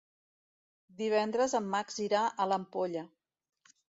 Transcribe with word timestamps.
Divendres 1.01 1.53
en 1.59 1.67
Max 1.73 1.99
irà 2.05 2.21
a 2.31 2.47
l'Ampolla. 2.53 3.05